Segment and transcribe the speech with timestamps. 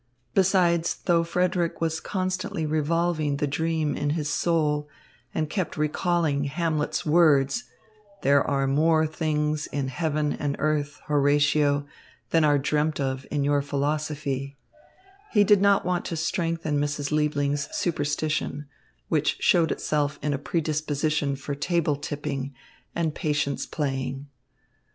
[0.33, 4.89] Besides, though Frederick was constantly revolving the dream in his soul
[5.31, 7.65] and kept recalling Hamlet's words,
[8.23, 11.85] "There are more things in heaven and earth, Horatio,
[12.31, 14.57] than are dreamt of in your philosophy,"
[15.33, 17.11] he did not want to strengthen Mrs.
[17.11, 18.65] Liebling's superstition,
[19.07, 22.55] which showed itself in a predisposition for table tipping
[22.95, 24.29] and patience playing.